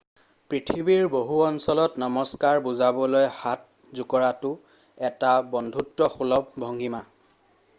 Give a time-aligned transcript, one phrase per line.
[0.51, 4.53] পৃথিৱীৰ বহু অঞ্চলত নমস্কাৰ বুজাবলৈ হাত জোকৰাটো
[5.11, 7.05] এটা বন্ধুত্বসুলভ ভঙ্গীমা